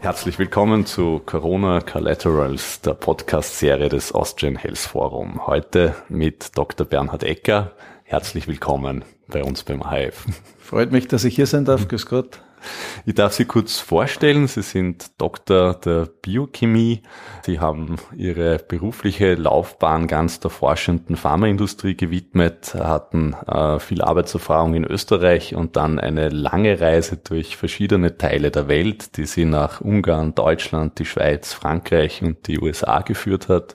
Herzlich 0.00 0.38
willkommen 0.38 0.86
zu 0.86 1.20
Corona 1.26 1.80
Collaterals, 1.80 2.80
der 2.82 2.94
Podcast-Serie 2.94 3.88
des 3.88 4.12
Austrian 4.12 4.54
Health 4.54 4.78
Forum. 4.78 5.44
Heute 5.46 5.96
mit 6.08 6.56
Dr. 6.56 6.86
Bernhard 6.86 7.24
Ecker. 7.24 7.72
Herzlich 8.04 8.46
willkommen 8.46 9.04
bei 9.26 9.42
uns 9.42 9.64
beim 9.64 9.82
HF. 9.82 10.24
Freut 10.58 10.92
mich, 10.92 11.08
dass 11.08 11.24
ich 11.24 11.34
hier 11.34 11.46
sein 11.46 11.64
darf. 11.64 11.88
Grüß 11.88 12.06
Gott. 12.06 12.40
Ich 13.06 13.14
darf 13.14 13.32
Sie 13.32 13.44
kurz 13.44 13.78
vorstellen. 13.78 14.46
Sie 14.48 14.62
sind 14.62 15.10
Doktor 15.18 15.74
der 15.74 16.08
Biochemie. 16.22 17.02
Sie 17.44 17.60
haben 17.60 17.96
Ihre 18.14 18.58
berufliche 18.58 19.34
Laufbahn 19.34 20.06
ganz 20.06 20.40
der 20.40 20.50
forschenden 20.50 21.16
Pharmaindustrie 21.16 21.96
gewidmet, 21.96 22.74
hatten 22.74 23.34
äh, 23.46 23.78
viel 23.78 24.02
Arbeitserfahrung 24.02 24.74
in 24.74 24.84
Österreich 24.84 25.54
und 25.54 25.76
dann 25.76 25.98
eine 25.98 26.28
lange 26.28 26.80
Reise 26.80 27.16
durch 27.16 27.56
verschiedene 27.56 28.18
Teile 28.18 28.50
der 28.50 28.68
Welt, 28.68 29.16
die 29.16 29.24
Sie 29.24 29.44
nach 29.44 29.80
Ungarn, 29.80 30.34
Deutschland, 30.34 30.98
die 30.98 31.04
Schweiz, 31.04 31.52
Frankreich 31.52 32.22
und 32.22 32.46
die 32.46 32.60
USA 32.60 33.00
geführt 33.00 33.48
hat 33.48 33.74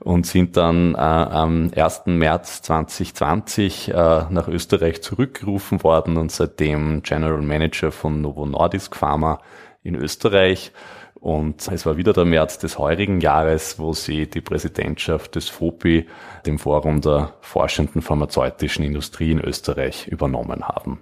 und 0.00 0.26
sind 0.26 0.56
dann 0.56 0.94
äh, 0.94 0.98
am 0.98 1.70
1. 1.74 2.02
März 2.06 2.62
2020 2.62 3.88
äh, 3.88 3.92
nach 4.30 4.48
Österreich 4.48 5.02
zurückgerufen 5.02 5.82
worden 5.82 6.16
und 6.16 6.32
seitdem 6.32 7.02
General 7.02 7.40
Manager 7.42 7.92
von 7.92 8.15
Novo 8.20 8.46
Nordisk 8.46 8.96
Pharma 8.96 9.40
in 9.82 9.94
Österreich. 9.94 10.72
Und 11.14 11.66
es 11.68 11.86
war 11.86 11.96
wieder 11.96 12.12
der 12.12 12.24
März 12.24 12.58
des 12.58 12.78
heurigen 12.78 13.20
Jahres, 13.20 13.78
wo 13.78 13.92
sie 13.92 14.28
die 14.28 14.40
Präsidentschaft 14.40 15.34
des 15.34 15.48
FOPI, 15.48 16.06
dem 16.44 16.58
Forum 16.58 17.00
der 17.00 17.34
forschenden 17.40 18.02
pharmazeutischen 18.02 18.84
Industrie 18.84 19.32
in 19.32 19.40
Österreich, 19.40 20.06
übernommen 20.08 20.68
haben. 20.68 21.00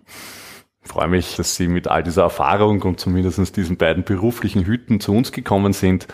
Ich 0.84 0.90
freue 0.90 1.08
mich, 1.08 1.36
dass 1.36 1.56
Sie 1.56 1.66
mit 1.66 1.88
all 1.88 2.02
dieser 2.02 2.24
Erfahrung 2.24 2.82
und 2.82 3.00
zumindest 3.00 3.56
diesen 3.56 3.78
beiden 3.78 4.04
beruflichen 4.04 4.64
Hüten 4.64 5.00
zu 5.00 5.12
uns 5.12 5.32
gekommen 5.32 5.72
sind 5.72 6.06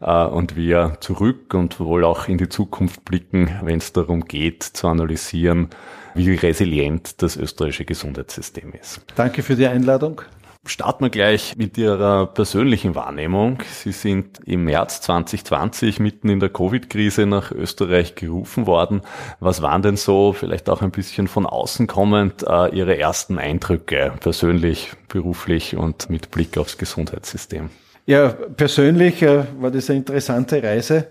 äh, 0.00 0.24
und 0.24 0.54
wir 0.54 0.98
zurück 1.00 1.54
und 1.54 1.80
wohl 1.80 2.04
auch 2.04 2.28
in 2.28 2.36
die 2.36 2.48
Zukunft 2.48 3.04
blicken, 3.06 3.50
wenn 3.62 3.78
es 3.78 3.94
darum 3.94 4.24
geht, 4.24 4.62
zu 4.62 4.86
analysieren, 4.86 5.70
wie 6.14 6.34
resilient 6.34 7.22
das 7.22 7.36
österreichische 7.36 7.86
Gesundheitssystem 7.86 8.72
ist. 8.72 9.00
Danke 9.16 9.42
für 9.42 9.56
die 9.56 9.66
Einladung. 9.66 10.20
Starten 10.68 11.06
wir 11.06 11.10
gleich 11.10 11.56
mit 11.56 11.78
Ihrer 11.78 12.26
persönlichen 12.26 12.94
Wahrnehmung. 12.94 13.58
Sie 13.72 13.92
sind 13.92 14.38
im 14.44 14.64
März 14.64 15.00
2020 15.00 15.98
mitten 15.98 16.28
in 16.28 16.40
der 16.40 16.50
Covid-Krise 16.50 17.24
nach 17.24 17.52
Österreich 17.52 18.16
gerufen 18.16 18.66
worden. 18.66 19.00
Was 19.40 19.62
waren 19.62 19.80
denn 19.80 19.96
so, 19.96 20.34
vielleicht 20.34 20.68
auch 20.68 20.82
ein 20.82 20.90
bisschen 20.90 21.26
von 21.26 21.46
außen 21.46 21.86
kommend, 21.86 22.44
äh, 22.46 22.68
Ihre 22.76 22.98
ersten 22.98 23.38
Eindrücke, 23.38 24.12
persönlich, 24.20 24.92
beruflich 25.08 25.74
und 25.74 26.10
mit 26.10 26.30
Blick 26.30 26.58
aufs 26.58 26.76
Gesundheitssystem? 26.76 27.70
Ja, 28.04 28.28
persönlich 28.28 29.22
äh, 29.22 29.44
war 29.58 29.70
das 29.70 29.88
eine 29.88 30.00
interessante 30.00 30.62
Reise. 30.62 31.08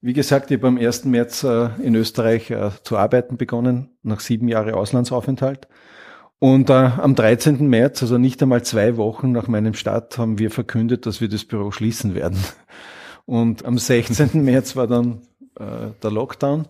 Wie 0.00 0.14
gesagt, 0.14 0.50
ich 0.50 0.58
habe 0.58 0.66
am 0.66 0.78
1. 0.78 1.04
März 1.04 1.44
äh, 1.44 1.68
in 1.80 1.94
Österreich 1.94 2.52
zu 2.82 2.96
arbeiten 2.96 3.36
begonnen, 3.36 3.90
nach 4.02 4.18
sieben 4.18 4.48
Jahren 4.48 4.74
Auslandsaufenthalt. 4.74 5.68
Und 6.38 6.68
äh, 6.68 6.74
am 6.74 7.14
13. 7.14 7.66
März, 7.66 8.02
also 8.02 8.18
nicht 8.18 8.42
einmal 8.42 8.62
zwei 8.62 8.96
Wochen 8.96 9.32
nach 9.32 9.48
meinem 9.48 9.74
Start, 9.74 10.18
haben 10.18 10.38
wir 10.38 10.50
verkündet, 10.50 11.06
dass 11.06 11.20
wir 11.20 11.28
das 11.28 11.44
Büro 11.44 11.70
schließen 11.70 12.14
werden. 12.14 12.38
Und 13.24 13.64
am 13.64 13.78
16. 13.78 14.44
März 14.44 14.76
war 14.76 14.86
dann 14.86 15.22
äh, 15.58 15.88
der 16.02 16.10
Lockdown. 16.10 16.68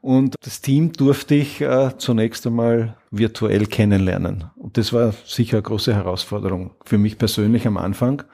Und 0.00 0.34
das 0.42 0.60
Team 0.62 0.92
durfte 0.92 1.36
ich 1.36 1.60
äh, 1.60 1.90
zunächst 1.96 2.46
einmal 2.46 2.96
virtuell 3.10 3.66
kennenlernen. 3.66 4.46
Und 4.56 4.76
das 4.76 4.92
war 4.92 5.14
sicher 5.26 5.58
eine 5.58 5.62
große 5.62 5.94
Herausforderung 5.94 6.72
für 6.84 6.98
mich 6.98 7.18
persönlich 7.18 7.66
am 7.66 7.76
Anfang. 7.76 8.24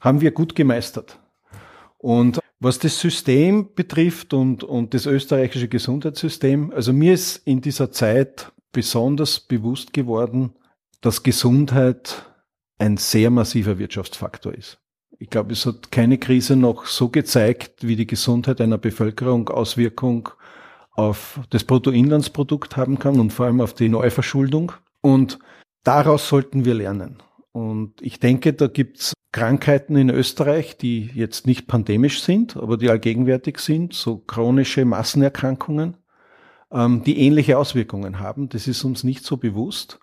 Haben 0.00 0.20
wir 0.22 0.30
gut 0.30 0.54
gemeistert. 0.54 1.18
Und 1.98 2.40
was 2.60 2.78
das 2.78 2.98
System 2.98 3.74
betrifft 3.74 4.32
und, 4.32 4.64
und 4.64 4.94
das 4.94 5.04
österreichische 5.04 5.68
Gesundheitssystem, 5.68 6.72
also 6.74 6.92
mir 6.92 7.12
ist 7.12 7.46
in 7.46 7.60
dieser 7.60 7.92
Zeit 7.92 8.52
besonders 8.72 9.40
bewusst 9.40 9.92
geworden, 9.92 10.54
dass 11.00 11.22
Gesundheit 11.22 12.24
ein 12.78 12.96
sehr 12.96 13.30
massiver 13.30 13.78
Wirtschaftsfaktor 13.78 14.54
ist. 14.54 14.78
Ich 15.18 15.30
glaube, 15.30 15.52
es 15.52 15.66
hat 15.66 15.92
keine 15.92 16.18
Krise 16.18 16.56
noch 16.56 16.86
so 16.86 17.08
gezeigt, 17.08 17.86
wie 17.86 17.96
die 17.96 18.06
Gesundheit 18.06 18.60
einer 18.60 18.78
Bevölkerung 18.78 19.48
Auswirkung 19.50 20.30
auf 20.90 21.40
das 21.50 21.64
Bruttoinlandsprodukt 21.64 22.76
haben 22.76 22.98
kann 22.98 23.20
und 23.20 23.32
vor 23.32 23.46
allem 23.46 23.60
auf 23.60 23.74
die 23.74 23.88
Neuverschuldung. 23.88 24.72
Und 25.00 25.38
daraus 25.84 26.28
sollten 26.28 26.64
wir 26.64 26.74
lernen. 26.74 27.22
Und 27.52 28.00
ich 28.00 28.18
denke, 28.18 28.52
da 28.52 28.66
gibt's 28.66 29.12
Krankheiten 29.32 29.96
in 29.96 30.10
Österreich, 30.10 30.76
die 30.76 31.10
jetzt 31.14 31.46
nicht 31.46 31.66
pandemisch 31.66 32.22
sind, 32.22 32.56
aber 32.56 32.76
die 32.76 32.90
allgegenwärtig 32.90 33.58
sind, 33.58 33.94
so 33.94 34.18
chronische 34.18 34.84
Massenerkrankungen, 34.84 35.96
ähm, 36.72 37.02
die 37.04 37.18
ähnliche 37.18 37.58
Auswirkungen 37.58 38.18
haben. 38.18 38.48
Das 38.48 38.66
ist 38.66 38.84
uns 38.84 39.04
nicht 39.04 39.24
so 39.24 39.36
bewusst. 39.36 40.00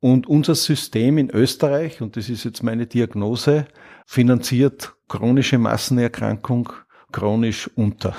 Und 0.00 0.26
unser 0.26 0.54
System 0.54 1.16
in 1.16 1.30
Österreich, 1.30 2.02
und 2.02 2.16
das 2.16 2.28
ist 2.28 2.44
jetzt 2.44 2.62
meine 2.62 2.86
Diagnose, 2.86 3.66
finanziert 4.04 4.94
chronische 5.08 5.58
Massenerkrankung 5.58 6.72
chronisch 7.10 7.70
unter. 7.74 8.14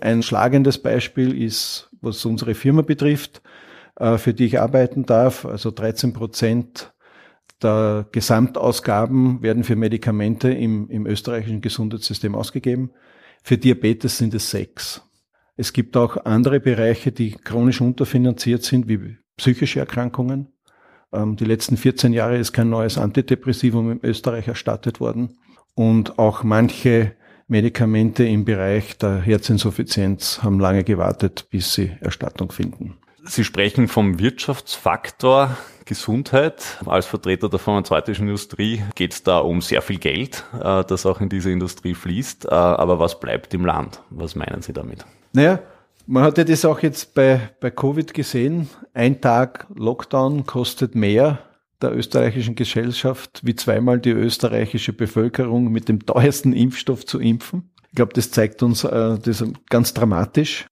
Ein 0.00 0.22
schlagendes 0.22 0.78
Beispiel 0.78 1.36
ist, 1.42 1.90
was 2.00 2.24
unsere 2.24 2.54
Firma 2.54 2.82
betrifft, 2.82 3.42
äh, 3.96 4.18
für 4.18 4.34
die 4.34 4.46
ich 4.46 4.60
arbeiten 4.60 5.04
darf. 5.04 5.44
Also 5.44 5.70
13 5.70 6.12
Prozent 6.12 6.94
der 7.62 8.06
Gesamtausgaben 8.12 9.42
werden 9.42 9.64
für 9.64 9.76
Medikamente 9.76 10.50
im, 10.50 10.88
im 10.90 11.06
österreichischen 11.06 11.60
Gesundheitssystem 11.60 12.34
ausgegeben. 12.34 12.90
Für 13.42 13.58
Diabetes 13.58 14.18
sind 14.18 14.34
es 14.34 14.50
sechs. 14.50 15.05
Es 15.56 15.72
gibt 15.72 15.96
auch 15.96 16.24
andere 16.24 16.60
Bereiche, 16.60 17.12
die 17.12 17.32
chronisch 17.32 17.80
unterfinanziert 17.80 18.62
sind, 18.62 18.88
wie 18.88 19.16
psychische 19.36 19.80
Erkrankungen. 19.80 20.48
Ähm, 21.12 21.36
die 21.36 21.44
letzten 21.44 21.76
14 21.76 22.12
Jahre 22.12 22.36
ist 22.36 22.52
kein 22.52 22.68
neues 22.68 22.98
Antidepressivum 22.98 23.92
in 23.92 24.00
Österreich 24.02 24.48
erstattet 24.48 25.00
worden. 25.00 25.38
Und 25.74 26.18
auch 26.18 26.42
manche 26.42 27.12
Medikamente 27.48 28.24
im 28.24 28.44
Bereich 28.44 28.98
der 28.98 29.20
Herzinsuffizienz 29.20 30.42
haben 30.42 30.58
lange 30.58 30.84
gewartet, 30.84 31.46
bis 31.50 31.74
sie 31.74 31.92
Erstattung 32.00 32.50
finden. 32.50 32.96
Sie 33.24 33.44
sprechen 33.44 33.88
vom 33.88 34.18
Wirtschaftsfaktor 34.18 35.56
Gesundheit. 35.84 36.78
Als 36.84 37.06
Vertreter 37.06 37.48
der 37.48 37.58
pharmazeutischen 37.58 38.26
Industrie 38.26 38.82
geht 38.94 39.12
es 39.12 39.22
da 39.22 39.38
um 39.38 39.60
sehr 39.60 39.80
viel 39.80 39.98
Geld, 39.98 40.44
äh, 40.60 40.84
das 40.84 41.06
auch 41.06 41.20
in 41.20 41.28
diese 41.28 41.50
Industrie 41.50 41.94
fließt. 41.94 42.46
Äh, 42.46 42.48
aber 42.50 42.98
was 42.98 43.20
bleibt 43.20 43.54
im 43.54 43.64
Land? 43.64 44.02
Was 44.10 44.34
meinen 44.34 44.62
Sie 44.62 44.72
damit? 44.72 45.06
Naja, 45.32 45.60
man 46.06 46.22
hat 46.22 46.38
ja 46.38 46.44
das 46.44 46.64
auch 46.64 46.80
jetzt 46.80 47.14
bei, 47.14 47.50
bei 47.60 47.70
Covid 47.70 48.14
gesehen. 48.14 48.68
Ein 48.94 49.20
Tag 49.20 49.66
Lockdown 49.74 50.46
kostet 50.46 50.94
mehr 50.94 51.40
der 51.82 51.94
österreichischen 51.94 52.54
Gesellschaft 52.54 53.40
wie 53.42 53.54
zweimal 53.54 53.98
die 53.98 54.10
österreichische 54.10 54.92
Bevölkerung 54.92 55.70
mit 55.70 55.88
dem 55.88 56.06
teuersten 56.06 56.52
Impfstoff 56.52 57.04
zu 57.04 57.20
impfen. 57.20 57.70
Ich 57.90 57.96
glaube, 57.96 58.12
das 58.14 58.30
zeigt 58.30 58.62
uns 58.62 58.84
äh, 58.84 59.18
das 59.18 59.44
ganz 59.68 59.94
dramatisch. 59.94 60.66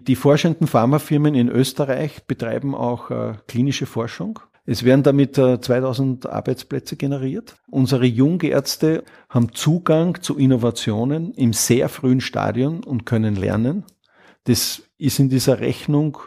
Die 0.00 0.16
forschenden 0.16 0.66
Pharmafirmen 0.66 1.34
in 1.34 1.48
Österreich 1.48 2.24
betreiben 2.26 2.74
auch 2.74 3.10
äh, 3.10 3.34
klinische 3.48 3.86
Forschung. 3.86 4.40
Es 4.66 4.84
werden 4.84 5.02
damit 5.02 5.38
äh, 5.38 5.60
2000 5.60 6.26
Arbeitsplätze 6.28 6.96
generiert. 6.96 7.56
Unsere 7.70 8.04
Jungärzte 8.04 9.04
haben 9.28 9.52
Zugang 9.52 10.20
zu 10.22 10.36
Innovationen 10.36 11.32
im 11.34 11.52
sehr 11.52 11.88
frühen 11.88 12.20
Stadion 12.20 12.84
und 12.84 13.06
können 13.06 13.36
lernen. 13.36 13.84
Das 14.44 14.82
ist 14.98 15.18
in 15.18 15.28
dieser 15.28 15.60
Rechnung 15.60 16.18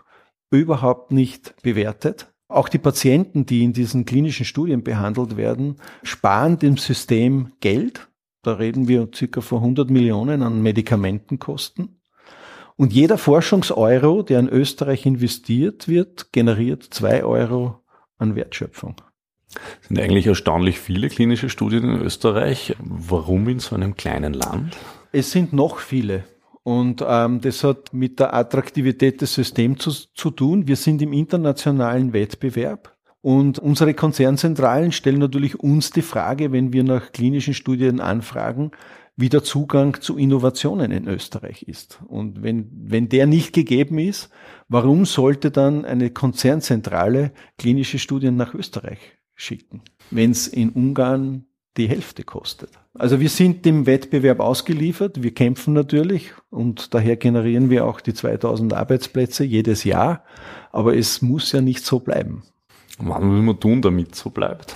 überhaupt 0.52 1.12
nicht 1.12 1.56
bewertet. 1.62 2.34
Auch 2.48 2.70
die 2.70 2.78
Patienten, 2.78 3.46
die 3.46 3.64
in 3.64 3.74
diesen 3.74 4.06
klinischen 4.06 4.46
Studien 4.46 4.84
behandelt 4.84 5.38
werden, 5.38 5.78
sparen 6.04 6.60
dem 6.60 6.78
System 6.78 7.54
Geld. 7.62 8.10
Da 8.44 8.54
reden 8.54 8.88
wir 8.88 9.10
circa 9.14 9.42
von 9.42 9.60
100 9.60 9.90
Millionen 9.90 10.44
an 10.44 10.62
Medikamentenkosten. 10.62 12.00
Und 12.76 12.94
jeder 12.94 13.18
Forschungseuro, 13.18 14.24
der 14.24 14.40
in 14.40 14.50
Österreich 14.50 15.06
investiert 15.06 15.88
wird, 15.88 16.34
generiert 16.34 16.84
zwei 16.84 17.24
Euro 17.24 17.83
an 18.18 18.36
Wertschöpfung. 18.36 18.96
Es 19.82 19.88
sind 19.88 20.00
eigentlich 20.00 20.28
erstaunlich 20.28 20.80
viele 20.80 21.10
klinische 21.10 21.50
Studien 21.50 21.84
in 21.84 22.02
Österreich. 22.02 22.76
Warum 22.80 23.48
in 23.50 23.60
so 23.60 23.76
einem 23.76 23.96
kleinen 23.96 24.34
Land? 24.34 24.76
Es 25.12 25.32
sind 25.32 25.54
noch 25.54 25.78
viele. 25.78 26.24
Und 26.64 27.04
ähm, 27.06 27.42
das 27.42 27.64
hat 27.64 27.94
mit 27.94 28.20
der 28.20 28.34
Attraktivität 28.34 29.22
des 29.22 29.34
Systems 29.34 29.80
zu, 29.80 29.92
zu 30.14 30.32
tun. 30.32 30.68
Wir 30.68 30.78
sind 30.78 31.02
im 31.02 31.14
internationalen 31.14 32.14
Wettbewerb. 32.14 32.96
Und 33.22 33.60
unsere 33.60 33.94
Konzernzentralen 33.94 34.92
stellen 34.92 35.20
natürlich 35.20 35.60
uns 35.60 35.92
die 35.92 36.02
Frage, 36.02 36.52
wenn 36.52 36.74
wir 36.74 36.84
nach 36.84 37.12
klinischen 37.12 37.54
Studien 37.54 38.02
anfragen, 38.02 38.72
wie 39.16 39.30
der 39.30 39.44
Zugang 39.44 40.02
zu 40.02 40.18
Innovationen 40.18 40.92
in 40.92 41.08
Österreich 41.08 41.64
ist. 41.64 42.00
Und 42.08 42.42
wenn, 42.42 42.70
wenn 42.72 43.10
der 43.10 43.28
nicht 43.28 43.54
gegeben 43.54 44.00
ist, 44.00 44.30
warum 44.70 45.06
sollte 45.06 45.52
dann 45.52 45.86
eine 45.86 46.10
Konzernzentrale 46.10 47.32
klinische 47.58 48.00
Studien 48.00 48.36
nach 48.36 48.54
Österreich 48.56 49.00
schicken, 49.36 49.82
wenn 50.10 50.32
es 50.32 50.48
in 50.48 50.70
Ungarn 50.70 51.46
die 51.78 51.88
Hälfte 51.88 52.24
kostet? 52.24 52.72
Also 52.96 53.20
wir 53.20 53.30
sind 53.30 53.66
dem 53.66 53.86
Wettbewerb 53.86 54.40
ausgeliefert, 54.40 55.22
wir 55.22 55.34
kämpfen 55.34 55.74
natürlich 55.74 56.32
und 56.50 56.94
daher 56.94 57.16
generieren 57.16 57.70
wir 57.70 57.86
auch 57.86 58.02
die 58.02 58.14
2000 58.14 58.74
Arbeitsplätze 58.74 59.44
jedes 59.44 59.84
Jahr, 59.84 60.24
aber 60.72 60.96
es 60.96 61.22
muss 61.22 61.52
ja 61.52 61.62
nicht 61.62 61.86
so 61.86 62.00
bleiben. 62.00 62.44
Was 63.00 63.22
will 63.22 63.42
man 63.42 63.60
tun, 63.60 63.82
damit 63.82 64.16
so 64.16 64.30
bleibt? 64.30 64.76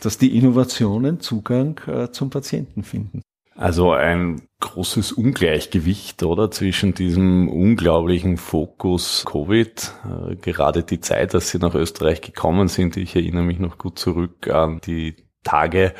Dass 0.00 0.18
die 0.18 0.36
Innovationen 0.36 1.20
Zugang 1.20 1.80
äh, 1.86 2.10
zum 2.10 2.30
Patienten 2.30 2.82
finden. 2.82 3.22
Also 3.54 3.92
ein 3.92 4.48
großes 4.60 5.12
Ungleichgewicht, 5.12 6.22
oder? 6.22 6.50
Zwischen 6.50 6.94
diesem 6.94 7.48
unglaublichen 7.48 8.36
Fokus 8.36 9.24
Covid, 9.26 9.92
äh, 10.30 10.36
gerade 10.36 10.84
die 10.84 11.00
Zeit, 11.00 11.34
dass 11.34 11.50
Sie 11.50 11.58
nach 11.58 11.74
Österreich 11.74 12.20
gekommen 12.20 12.68
sind. 12.68 12.96
Ich 12.96 13.14
erinnere 13.14 13.44
mich 13.44 13.58
noch 13.58 13.78
gut 13.78 13.98
zurück 13.98 14.48
an 14.48 14.80
die 14.80 15.16
Tage 15.44 15.92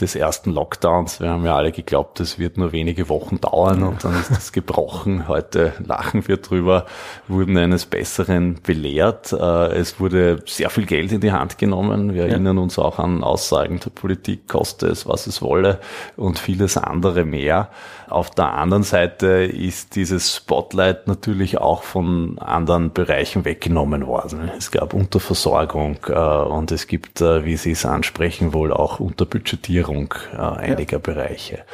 des 0.00 0.14
ersten 0.14 0.52
Lockdowns. 0.52 1.20
Wir 1.20 1.30
haben 1.30 1.44
ja 1.44 1.56
alle 1.56 1.72
geglaubt, 1.72 2.20
es 2.20 2.38
wird 2.38 2.56
nur 2.56 2.72
wenige 2.72 3.08
Wochen 3.08 3.40
dauern 3.40 3.82
und 3.82 4.04
dann 4.04 4.18
ist 4.18 4.30
das 4.30 4.52
gebrochen. 4.52 5.26
Heute 5.26 5.72
lachen 5.84 6.26
wir 6.28 6.36
drüber, 6.36 6.86
wurden 7.26 7.56
eines 7.56 7.86
Besseren 7.86 8.60
belehrt. 8.62 9.32
Äh, 9.32 9.76
es 9.76 9.98
wurde 9.98 10.42
sehr 10.46 10.70
viel 10.70 10.86
Geld 10.86 11.12
in 11.12 11.20
die 11.20 11.32
Hand 11.32 11.58
genommen. 11.58 12.14
Wir 12.14 12.26
erinnern 12.26 12.58
uns 12.58 12.78
auch 12.78 12.98
an 12.98 13.24
Aussagen 13.24 13.80
der 13.80 13.90
Politik, 13.90 14.46
koste 14.46 14.86
es, 14.86 15.06
was 15.06 15.26
es 15.26 15.42
wolle 15.42 15.80
und 16.16 16.38
vieles 16.38 16.76
andere 16.76 17.24
mehr. 17.24 17.70
Auf 18.08 18.30
der 18.30 18.54
anderen 18.54 18.84
Seite 18.84 19.26
ist 19.26 19.96
dieses 19.96 20.34
Spotlight 20.34 21.08
natürlich 21.08 21.58
auch 21.58 21.82
von 21.82 22.38
anderen 22.38 22.92
Bereichen 22.92 23.44
weggenommen 23.44 24.06
worden. 24.06 24.50
Es 24.56 24.70
gab 24.70 24.94
Unterversorgung 24.94 25.98
äh, 26.08 26.12
und 26.12 26.70
es 26.70 26.86
gibt, 26.86 27.20
äh, 27.20 27.44
wie 27.44 27.56
Sie 27.56 27.72
es 27.72 27.84
ansprechen, 27.84 28.54
wohl 28.54 28.72
auch 28.72 28.87
Unterbudgetierung 29.00 30.14
äh, 30.32 30.38
einiger 30.38 30.96
ja. 30.96 30.98
Bereiche. 30.98 31.64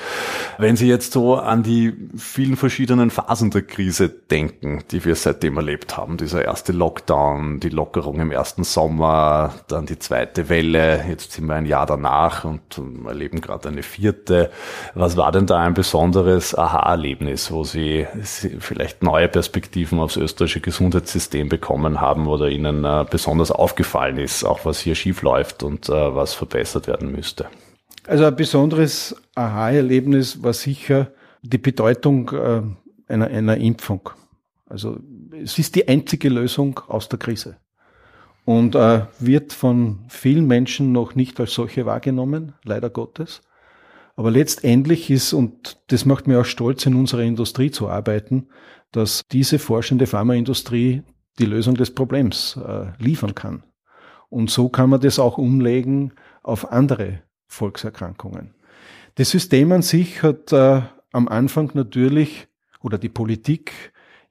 Wenn 0.58 0.76
Sie 0.76 0.88
jetzt 0.88 1.12
so 1.12 1.36
an 1.36 1.62
die 1.62 1.94
vielen 2.16 2.56
verschiedenen 2.56 3.10
Phasen 3.10 3.50
der 3.50 3.62
Krise 3.62 4.08
denken, 4.08 4.84
die 4.90 5.04
wir 5.04 5.14
seitdem 5.14 5.56
erlebt 5.56 5.96
haben, 5.96 6.16
dieser 6.16 6.44
erste 6.44 6.72
Lockdown, 6.72 7.60
die 7.60 7.68
Lockerung 7.68 8.20
im 8.20 8.30
ersten 8.30 8.64
Sommer, 8.64 9.54
dann 9.68 9.86
die 9.86 9.98
zweite 9.98 10.48
Welle, 10.48 11.04
jetzt 11.08 11.32
sind 11.32 11.46
wir 11.46 11.54
ein 11.54 11.66
Jahr 11.66 11.86
danach 11.86 12.44
und 12.44 12.80
erleben 13.06 13.40
gerade 13.40 13.68
eine 13.68 13.82
vierte. 13.82 14.50
Was 14.94 15.16
war 15.16 15.32
denn 15.32 15.46
da 15.46 15.60
ein 15.60 15.74
besonderes 15.74 16.24
besonderes 16.24 16.56
Aha-Erlebnis, 16.56 17.50
wo 17.50 17.64
Sie, 17.64 18.06
vielleicht 18.22 19.02
neue 19.02 19.28
Perspektiven 19.28 20.00
aufs 20.00 20.16
österreichische 20.16 20.60
Gesundheitssystem 20.60 21.48
bekommen 21.48 22.00
haben 22.00 22.26
oder 22.26 22.48
Ihnen 22.48 22.84
äh, 22.84 23.04
besonders 23.08 23.50
aufgefallen 23.50 24.18
ist, 24.18 24.44
auch 24.44 24.64
was 24.64 24.80
hier 24.80 24.94
schief 24.94 25.22
läuft 25.22 25.62
und 25.62 25.88
äh, 25.88 26.14
was 26.14 26.34
verbessert 26.34 26.86
werden 26.86 27.03
müsste? 27.10 27.46
Also 28.06 28.24
ein 28.24 28.36
besonderes 28.36 29.16
Aha-Erlebnis 29.34 30.42
war 30.42 30.52
sicher 30.52 31.12
die 31.42 31.58
Bedeutung 31.58 32.30
äh, 32.30 32.62
einer, 33.12 33.26
einer 33.26 33.56
Impfung. 33.56 34.10
Also 34.66 34.98
es 35.42 35.58
ist 35.58 35.74
die 35.74 35.88
einzige 35.88 36.28
Lösung 36.28 36.80
aus 36.88 37.08
der 37.08 37.18
Krise 37.18 37.56
und 38.44 38.74
äh, 38.74 39.02
wird 39.18 39.52
von 39.52 40.00
vielen 40.08 40.46
Menschen 40.46 40.92
noch 40.92 41.14
nicht 41.14 41.40
als 41.40 41.54
solche 41.54 41.86
wahrgenommen, 41.86 42.54
leider 42.64 42.90
Gottes. 42.90 43.42
Aber 44.16 44.30
letztendlich 44.30 45.10
ist, 45.10 45.32
und 45.32 45.78
das 45.88 46.04
macht 46.04 46.26
mir 46.26 46.40
auch 46.40 46.44
stolz, 46.44 46.86
in 46.86 46.94
unserer 46.94 47.22
Industrie 47.22 47.70
zu 47.70 47.88
arbeiten, 47.88 48.48
dass 48.92 49.22
diese 49.32 49.58
forschende 49.58 50.06
Pharmaindustrie 50.06 51.02
die 51.38 51.46
Lösung 51.46 51.74
des 51.74 51.92
Problems 51.92 52.56
äh, 52.56 52.86
liefern 53.02 53.34
kann. 53.34 53.64
Und 54.28 54.50
so 54.50 54.68
kann 54.68 54.90
man 54.90 55.00
das 55.00 55.18
auch 55.18 55.38
umlegen 55.38 56.12
auf 56.44 56.70
andere 56.70 57.22
Volkserkrankungen. 57.48 58.54
Das 59.16 59.30
System 59.30 59.72
an 59.72 59.82
sich 59.82 60.22
hat 60.22 60.52
äh, 60.52 60.82
am 61.12 61.28
Anfang 61.28 61.70
natürlich, 61.74 62.46
oder 62.80 62.98
die 62.98 63.08
Politik, 63.08 63.72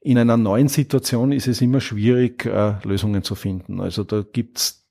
in 0.00 0.18
einer 0.18 0.36
neuen 0.36 0.68
Situation 0.68 1.32
ist 1.32 1.48
es 1.48 1.60
immer 1.60 1.80
schwierig, 1.80 2.44
äh, 2.44 2.74
Lösungen 2.84 3.22
zu 3.22 3.34
finden. 3.34 3.80
Also 3.80 4.04
da 4.04 4.22
gibt's 4.22 4.86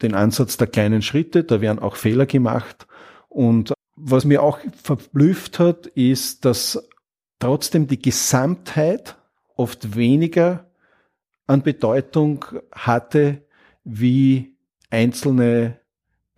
den 0.00 0.14
Ansatz 0.14 0.56
der 0.56 0.68
kleinen 0.68 1.02
Schritte, 1.02 1.42
da 1.42 1.60
werden 1.60 1.80
auch 1.80 1.96
Fehler 1.96 2.26
gemacht 2.26 2.86
und 3.28 3.72
was 3.96 4.24
mir 4.24 4.42
auch 4.42 4.58
verblüfft 4.82 5.58
hat, 5.58 5.86
ist, 5.86 6.44
dass 6.44 6.88
trotzdem 7.38 7.88
die 7.88 8.00
Gesamtheit 8.00 9.16
oft 9.56 9.96
weniger 9.96 10.70
an 11.46 11.62
Bedeutung 11.62 12.44
hatte 12.72 13.42
wie 13.84 14.56
einzelne 14.90 15.81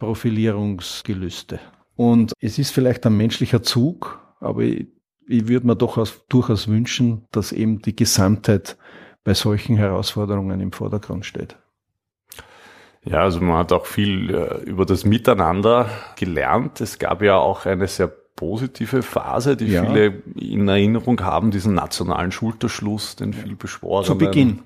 Profilierungsgelüste. 0.05 1.61
Und 1.97 2.33
es 2.41 2.59
ist 2.59 2.73
vielleicht 2.73 3.07
ein 3.07 3.17
menschlicher 3.17 3.63
Zug, 3.63 4.21
aber 4.41 4.63
ich, 4.63 4.87
ich 5.27 5.49
würde 5.49 5.67
mir 5.67 5.77
doch 5.77 6.07
durchaus 6.29 6.69
wünschen, 6.69 7.27
dass 7.31 7.53
eben 7.53 7.81
die 7.81 7.97
Gesamtheit 7.97 8.77
bei 9.23 9.35
solchen 9.35 9.77
Herausforderungen 9.77 10.61
im 10.61 10.73
Vordergrund 10.73 11.25
steht. 11.25 11.57
Ja, 13.05 13.19
also 13.19 13.41
man 13.41 13.59
hat 13.59 13.73
auch 13.73 13.87
viel 13.87 14.31
äh, 14.35 14.63
über 14.65 14.87
das 14.87 15.05
Miteinander 15.05 15.89
gelernt. 16.17 16.81
Es 16.81 16.99
gab 16.99 17.23
ja 17.23 17.37
auch 17.37 17.67
eine 17.67 17.87
sehr 17.87 18.09
positive 18.09 19.03
Phase, 19.03 19.57
die 19.57 19.67
ja. 19.67 19.85
viele 19.85 20.23
in 20.35 20.69
Erinnerung 20.69 21.21
haben, 21.23 21.51
diesen 21.51 21.75
nationalen 21.75 22.33
Schulterschluss, 22.33 23.17
den 23.17 23.33
viel 23.33 23.57
beschworen. 23.57 24.05
Zu 24.05 24.19
Beginn. 24.19 24.61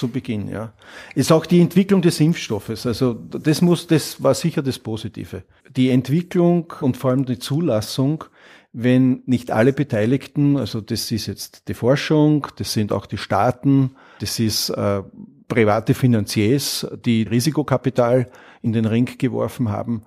Zu 0.00 0.08
Beginn, 0.08 0.48
ja. 0.48 0.72
Ist 1.14 1.30
auch 1.30 1.44
die 1.44 1.60
Entwicklung 1.60 2.00
des 2.00 2.20
Impfstoffes. 2.20 2.86
Also 2.86 3.12
das 3.12 3.60
muss, 3.60 3.86
das 3.86 4.22
war 4.22 4.32
sicher 4.32 4.62
das 4.62 4.78
Positive. 4.78 5.42
Die 5.76 5.90
Entwicklung 5.90 6.72
und 6.80 6.96
vor 6.96 7.10
allem 7.10 7.26
die 7.26 7.38
Zulassung, 7.38 8.24
wenn 8.72 9.22
nicht 9.26 9.50
alle 9.50 9.74
Beteiligten, 9.74 10.56
also 10.56 10.80
das 10.80 11.12
ist 11.12 11.26
jetzt 11.26 11.68
die 11.68 11.74
Forschung, 11.74 12.46
das 12.56 12.72
sind 12.72 12.92
auch 12.92 13.04
die 13.04 13.18
Staaten, 13.18 13.90
das 14.20 14.38
ist 14.38 14.70
äh, 14.70 15.02
private 15.48 15.92
Finanziers, 15.92 16.86
die 17.04 17.24
Risikokapital 17.24 18.30
in 18.62 18.72
den 18.72 18.86
Ring 18.86 19.18
geworfen 19.18 19.68
haben 19.68 20.04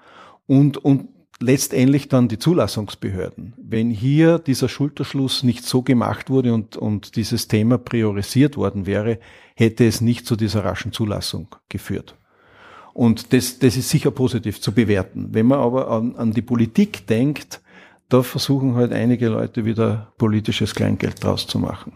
und, 0.47 0.77
und 0.77 1.09
letztendlich 1.39 2.07
dann 2.07 2.27
die 2.27 2.39
Zulassungsbehörden. 2.39 3.53
Wenn 3.57 3.89
hier 3.89 4.39
dieser 4.39 4.69
Schulterschluss 4.69 5.43
nicht 5.43 5.65
so 5.65 5.81
gemacht 5.81 6.29
wurde 6.29 6.53
und, 6.53 6.77
und 6.77 7.15
dieses 7.15 7.47
Thema 7.47 7.77
priorisiert 7.77 8.57
worden 8.57 8.85
wäre, 8.85 9.19
hätte 9.55 9.85
es 9.85 10.01
nicht 10.01 10.25
zu 10.25 10.35
dieser 10.35 10.63
raschen 10.63 10.91
Zulassung 10.91 11.47
geführt. 11.69 12.15
Und 12.93 13.33
das, 13.33 13.59
das 13.59 13.75
ist 13.75 13.89
sicher 13.89 14.11
positiv 14.11 14.61
zu 14.61 14.71
bewerten. 14.71 15.29
Wenn 15.31 15.47
man 15.47 15.59
aber 15.59 15.89
an, 15.89 16.15
an 16.15 16.31
die 16.31 16.43
Politik 16.43 17.07
denkt, 17.07 17.61
da 18.09 18.21
versuchen 18.21 18.75
halt 18.75 18.93
einige 18.93 19.29
Leute 19.29 19.65
wieder 19.65 20.13
politisches 20.17 20.75
Kleingeld 20.75 21.23
draus 21.23 21.47
zu 21.47 21.57
machen. 21.57 21.93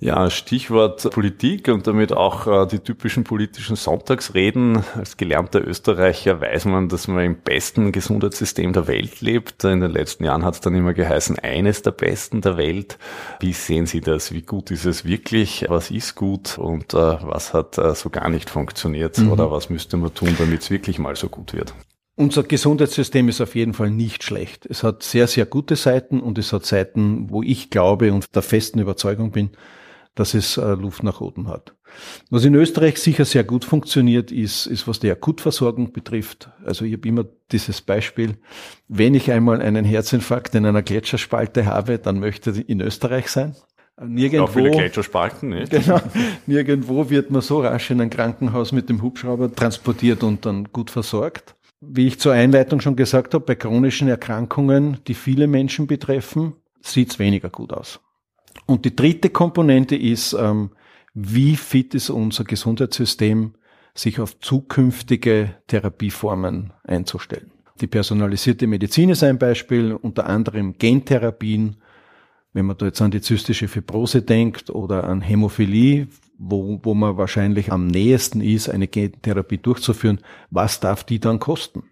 Ja, 0.00 0.28
Stichwort 0.28 1.08
Politik 1.12 1.68
und 1.68 1.86
damit 1.86 2.12
auch 2.12 2.46
äh, 2.46 2.66
die 2.66 2.80
typischen 2.80 3.24
politischen 3.24 3.76
Sonntagsreden. 3.76 4.82
Als 4.96 5.16
gelernter 5.16 5.66
Österreicher 5.66 6.40
weiß 6.40 6.66
man, 6.66 6.88
dass 6.88 7.08
man 7.08 7.24
im 7.24 7.36
besten 7.36 7.92
Gesundheitssystem 7.92 8.72
der 8.72 8.86
Welt 8.86 9.20
lebt. 9.20 9.62
In 9.64 9.80
den 9.80 9.92
letzten 9.92 10.24
Jahren 10.24 10.44
hat 10.44 10.54
es 10.54 10.60
dann 10.60 10.74
immer 10.74 10.94
geheißen, 10.94 11.38
eines 11.38 11.82
der 11.82 11.92
besten 11.92 12.40
der 12.40 12.56
Welt. 12.56 12.98
Wie 13.40 13.52
sehen 13.52 13.86
Sie 13.86 14.00
das? 14.00 14.32
Wie 14.32 14.42
gut 14.42 14.70
ist 14.72 14.84
es 14.84 15.04
wirklich? 15.04 15.64
Was 15.68 15.90
ist 15.90 16.16
gut 16.16 16.58
und 16.58 16.92
äh, 16.92 16.96
was 16.96 17.54
hat 17.54 17.78
äh, 17.78 17.94
so 17.94 18.10
gar 18.10 18.28
nicht 18.28 18.50
funktioniert? 18.50 19.16
Mhm. 19.18 19.30
Oder 19.32 19.50
was 19.50 19.70
müsste 19.70 19.96
man 19.96 20.12
tun, 20.12 20.34
damit 20.38 20.62
es 20.62 20.70
wirklich 20.70 20.98
mal 20.98 21.14
so 21.14 21.28
gut 21.28 21.54
wird? 21.54 21.72
Unser 22.16 22.42
Gesundheitssystem 22.42 23.28
ist 23.28 23.40
auf 23.40 23.54
jeden 23.54 23.74
Fall 23.74 23.90
nicht 23.90 24.22
schlecht. 24.22 24.66
Es 24.66 24.82
hat 24.82 25.02
sehr, 25.02 25.26
sehr 25.28 25.46
gute 25.46 25.76
Seiten 25.76 26.20
und 26.20 26.36
es 26.38 26.52
hat 26.52 26.66
Seiten, 26.66 27.30
wo 27.30 27.42
ich 27.42 27.70
glaube 27.70 28.12
und 28.12 28.34
der 28.36 28.42
festen 28.42 28.78
Überzeugung 28.78 29.32
bin, 29.32 29.50
dass 30.14 30.34
es 30.34 30.56
äh, 30.56 30.74
Luft 30.74 31.02
nach 31.02 31.20
oben 31.20 31.48
hat. 31.48 31.74
Was 32.30 32.44
in 32.44 32.54
Österreich 32.54 32.98
sicher 32.98 33.24
sehr 33.24 33.44
gut 33.44 33.64
funktioniert, 33.64 34.32
ist, 34.32 34.66
ist 34.66 34.88
was 34.88 35.00
die 35.00 35.10
Akutversorgung 35.10 35.92
betrifft. 35.92 36.50
Also 36.64 36.84
ich 36.84 36.92
habe 36.92 37.08
immer 37.08 37.24
dieses 37.52 37.80
Beispiel, 37.80 38.36
wenn 38.88 39.14
ich 39.14 39.30
einmal 39.30 39.60
einen 39.60 39.84
Herzinfarkt 39.84 40.54
in 40.54 40.66
einer 40.66 40.82
Gletscherspalte 40.82 41.66
habe, 41.66 41.98
dann 41.98 42.18
möchte 42.18 42.50
ich 42.50 42.68
in 42.68 42.80
Österreich 42.80 43.28
sein. 43.28 43.54
Nirgendwo, 44.02 44.44
Auch 44.46 44.50
viele 44.50 44.72
Gletscherspalten, 44.72 45.50
nicht? 45.50 45.70
Genau, 45.70 46.00
nirgendwo 46.46 47.10
wird 47.10 47.30
man 47.30 47.42
so 47.42 47.60
rasch 47.60 47.92
in 47.92 48.00
ein 48.00 48.10
Krankenhaus 48.10 48.72
mit 48.72 48.88
dem 48.88 49.02
Hubschrauber 49.02 49.54
transportiert 49.54 50.24
und 50.24 50.44
dann 50.46 50.64
gut 50.72 50.90
versorgt. 50.90 51.54
wie 51.80 52.06
ich 52.08 52.18
zur 52.18 52.32
Einleitung 52.32 52.80
schon 52.80 52.96
gesagt 52.96 53.34
habe, 53.34 53.44
bei 53.44 53.54
chronischen 53.54 54.08
Erkrankungen, 54.08 54.98
die 55.06 55.14
viele 55.14 55.46
Menschen 55.46 55.86
betreffen, 55.86 56.54
sieht 56.80 57.10
es 57.10 57.18
weniger 57.18 57.50
gut 57.50 57.72
aus. 57.72 58.00
Und 58.66 58.84
die 58.84 58.96
dritte 58.96 59.30
Komponente 59.30 59.96
ist, 59.96 60.32
ähm, 60.34 60.70
wie 61.14 61.56
fit 61.56 61.94
ist 61.94 62.10
unser 62.10 62.44
Gesundheitssystem, 62.44 63.54
sich 63.94 64.18
auf 64.20 64.40
zukünftige 64.40 65.54
Therapieformen 65.68 66.72
einzustellen. 66.82 67.52
Die 67.80 67.86
personalisierte 67.86 68.66
Medizin 68.66 69.10
ist 69.10 69.22
ein 69.22 69.38
Beispiel, 69.38 69.92
unter 69.92 70.26
anderem 70.26 70.78
Gentherapien, 70.78 71.76
wenn 72.52 72.66
man 72.66 72.78
da 72.78 72.86
jetzt 72.86 73.02
an 73.02 73.10
die 73.10 73.20
zystische 73.20 73.68
Fibrose 73.68 74.22
denkt 74.22 74.70
oder 74.70 75.04
an 75.04 75.20
Hämophilie, 75.20 76.08
wo, 76.38 76.80
wo 76.82 76.94
man 76.94 77.16
wahrscheinlich 77.16 77.72
am 77.72 77.86
nähesten 77.86 78.40
ist, 78.40 78.68
eine 78.68 78.86
Gentherapie 78.86 79.58
durchzuführen, 79.58 80.20
was 80.50 80.80
darf 80.80 81.04
die 81.04 81.18
dann 81.18 81.40
kosten? 81.40 81.84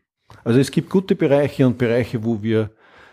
Also 0.45 0.61
es 0.61 0.71
gibt 0.71 0.91
gute 0.91 1.15
Bereiche 1.15 1.67
und 1.67 1.79
Bereiche, 1.79 2.25
wo 2.25 2.43
wir 2.43 2.71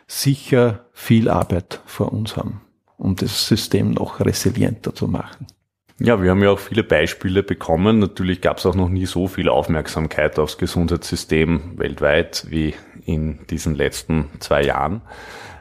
sicher 0.07 0.85
viel 0.93 1.29
Arbeit 1.29 1.81
vor 1.85 2.13
uns 2.13 2.37
haben, 2.37 2.61
um 2.99 3.15
das 3.15 3.47
System 3.47 3.91
noch 3.91 4.19
resilienter 4.19 4.93
zu 4.93 5.07
machen. 5.07 5.47
Ja, 6.01 6.21
wir 6.21 6.31
haben 6.31 6.41
ja 6.41 6.51
auch 6.51 6.59
viele 6.59 6.83
Beispiele 6.83 7.43
bekommen. 7.43 7.99
Natürlich 7.99 8.39
gab 8.39 8.59
es 8.59 8.65
auch 8.65 8.75
noch 8.75 8.87
nie 8.87 9.05
so 9.05 9.27
viel 9.27 9.49
Aufmerksamkeit 9.49 10.39
aufs 10.39 10.57
Gesundheitssystem 10.57 11.77
weltweit 11.77 12.45
wie 12.49 12.73
in 13.05 13.39
diesen 13.49 13.75
letzten 13.75 14.29
zwei 14.39 14.63
Jahren. 14.63 15.01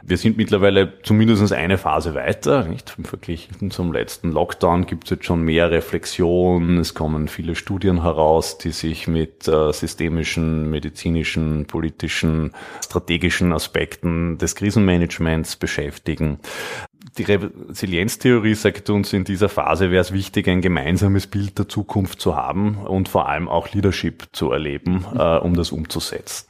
Wir 0.01 0.17
sind 0.17 0.37
mittlerweile 0.37 0.93
zumindest 1.03 1.51
eine 1.51 1.77
Phase 1.77 2.15
weiter. 2.15 2.63
Nicht? 2.63 2.95
Im 2.97 3.03
Vergleich 3.03 3.49
zum 3.69 3.91
letzten 3.91 4.31
Lockdown 4.31 4.85
gibt 4.85 5.03
es 5.03 5.09
jetzt 5.09 5.25
schon 5.25 5.41
mehr 5.43 5.71
Reflexion. 5.71 6.77
Es 6.77 6.93
kommen 6.93 7.27
viele 7.27 7.55
Studien 7.55 8.01
heraus, 8.01 8.57
die 8.57 8.71
sich 8.71 9.07
mit 9.07 9.47
äh, 9.47 9.73
systemischen, 9.73 10.69
medizinischen, 10.69 11.65
politischen, 11.65 12.53
strategischen 12.83 13.51
Aspekten 13.51 14.37
des 14.37 14.55
Krisenmanagements 14.55 15.57
beschäftigen 15.57 16.39
die 17.17 17.23
Resilienztheorie 17.23 18.55
sagt 18.55 18.89
uns, 18.89 19.13
in 19.13 19.23
dieser 19.23 19.49
Phase 19.49 19.91
wäre 19.91 20.01
es 20.01 20.13
wichtig, 20.13 20.47
ein 20.47 20.61
gemeinsames 20.61 21.27
Bild 21.27 21.57
der 21.57 21.67
Zukunft 21.67 22.21
zu 22.21 22.35
haben 22.35 22.75
und 22.75 23.09
vor 23.09 23.27
allem 23.27 23.47
auch 23.47 23.71
Leadership 23.73 24.27
zu 24.31 24.51
erleben, 24.51 25.05
äh, 25.15 25.37
um 25.37 25.55
das 25.55 25.71
umzusetzen. 25.71 26.47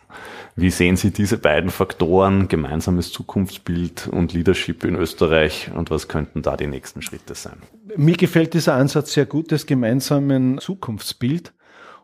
Wie 0.56 0.72
sehen 0.72 0.98
Sie 0.98 1.12
diese 1.12 1.38
beiden 1.38 1.70
Faktoren, 1.70 2.48
gemeinsames 2.48 3.12
Zukunftsbild 3.12 4.08
und 4.08 4.34
Leadership 4.34 4.84
in 4.84 4.96
Österreich 4.96 5.72
und 5.74 5.90
was 5.90 6.08
könnten 6.08 6.42
da 6.42 6.58
die 6.58 6.68
nächsten 6.68 7.02
Schritte 7.02 7.36
sein? 7.36 7.58
Mir 7.96 8.18
gefällt 8.18 8.54
dieser 8.54 8.74
Ansatz 8.74 9.14
sehr 9.14 9.26
gut 9.26 9.52
des 9.52 9.66
gemeinsamen 9.66 10.58
Zukunftsbild. 10.58 11.54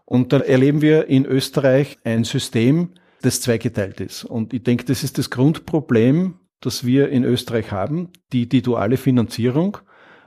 Und 0.05 0.31
da 0.31 0.39
erleben 0.39 0.81
wir 0.81 1.07
in 1.07 1.25
Österreich 1.25 1.97
ein 2.03 2.23
System, 2.23 2.91
das 3.23 3.41
zweigeteilt 3.41 3.99
ist. 3.99 4.23
Und 4.23 4.53
ich 4.53 4.63
denke, 4.63 4.85
das 4.85 5.03
ist 5.03 5.17
das 5.17 5.31
Grundproblem 5.31 6.35
das 6.65 6.85
wir 6.85 7.09
in 7.09 7.23
Österreich 7.23 7.71
haben, 7.71 8.09
die, 8.33 8.47
die 8.47 8.61
duale 8.61 8.97
Finanzierung. 8.97 9.77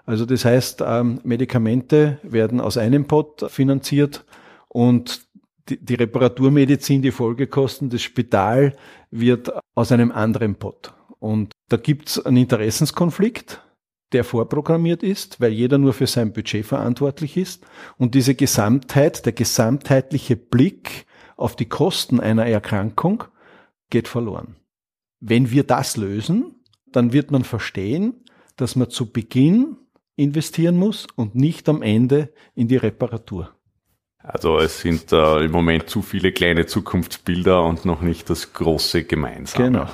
Also 0.07 0.25
das 0.25 0.45
heißt, 0.45 0.83
ähm, 0.87 1.21
Medikamente 1.25 2.19
werden 2.23 2.61
aus 2.61 2.79
einem 2.79 3.07
Pot 3.07 3.51
finanziert 3.51 4.25
und 4.69 5.29
die, 5.69 5.85
die 5.85 5.95
Reparaturmedizin, 5.95 7.03
die 7.03 7.11
Folgekosten, 7.11 7.91
das 7.91 8.03
Spital 8.03 8.75
wird 9.11 9.53
aus 9.75 9.93
einem 9.93 10.13
anderen 10.13 10.55
Pot. 10.55 10.95
Und 11.19 11.53
da 11.69 11.77
gibt's 11.77 12.25
einen 12.25 12.39
Interessenskonflikt, 12.39 13.61
der 14.13 14.25
vorprogrammiert 14.25 15.03
ist, 15.03 15.41
weil 15.41 15.53
jeder 15.53 15.79
nur 15.79 15.93
für 15.93 16.07
sein 16.07 16.33
Budget 16.33 16.65
verantwortlich 16.65 17.37
ist. 17.37 17.67
Und 17.99 18.15
diese 18.15 18.35
Gesamtheit, 18.35 19.27
der 19.27 19.33
gesamtheitliche 19.33 20.37
Blick 20.37 21.07
auf 21.37 21.57
die 21.57 21.69
Kosten 21.69 22.21
einer 22.21 22.47
Erkrankung 22.47 23.25
geht 23.91 24.09
verloren. 24.09 24.57
Wenn 25.21 25.51
wir 25.51 25.65
das 25.65 25.97
lösen, 25.97 26.55
dann 26.93 27.13
wird 27.13 27.31
man 27.31 27.45
verstehen, 27.45 28.25
dass 28.57 28.77
man 28.77 28.91
zu 28.91 29.13
Beginn 29.13 29.77
investieren 30.17 30.77
muss 30.77 31.07
und 31.15 31.35
nicht 31.35 31.69
am 31.69 31.83
Ende 31.83 32.33
in 32.55 32.69
die 32.69 32.77
Reparatur. 32.77 33.55
Also 34.19 34.59
es 34.59 34.81
sind 34.81 35.13
äh, 35.13 35.45
im 35.45 35.53
Moment 35.53 35.89
zu 35.89 36.03
viele 36.03 36.33
kleine 36.33 36.67
Zukunftsbilder 36.67 37.63
und 37.65 37.85
noch 37.85 38.03
nicht 38.03 38.29
das 38.29 38.53
große 38.53 39.05
Gemeinsame. 39.05 39.65
Genau. 39.65 39.89